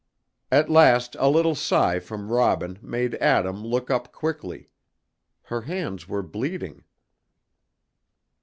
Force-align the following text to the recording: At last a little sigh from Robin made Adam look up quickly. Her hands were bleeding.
At 0.51 0.67
last 0.67 1.15
a 1.19 1.29
little 1.29 1.53
sigh 1.53 1.99
from 1.99 2.31
Robin 2.31 2.79
made 2.81 3.13
Adam 3.17 3.63
look 3.63 3.91
up 3.91 4.11
quickly. 4.11 4.71
Her 5.43 5.61
hands 5.61 6.07
were 6.07 6.23
bleeding. 6.23 6.85